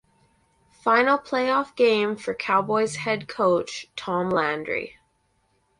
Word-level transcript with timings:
Final 0.83 1.15
playoff 1.19 1.75
game 1.75 2.15
for 2.15 2.33
Cowboys 2.33 2.95
head 2.95 3.27
coach 3.27 3.85
Tom 3.95 4.31
Landry. 4.31 4.97